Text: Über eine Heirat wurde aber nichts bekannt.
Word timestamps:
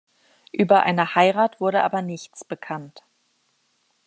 Über 0.51 0.81
eine 0.81 1.13
Heirat 1.13 1.59
wurde 1.61 1.83
aber 1.83 2.01
nichts 2.01 2.43
bekannt. 2.43 3.03